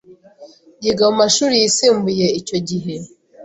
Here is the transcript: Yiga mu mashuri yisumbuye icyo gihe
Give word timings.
Yiga 0.83 1.03
mu 1.09 1.15
mashuri 1.21 1.53
yisumbuye 1.61 2.25
icyo 2.39 2.57
gihe 2.69 2.95